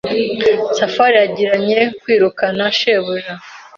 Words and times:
Safari 0.77 1.15
yagiranye 1.23 1.79
kwiruka 2.01 2.43
na 2.57 2.67
shebuja. 2.77 3.33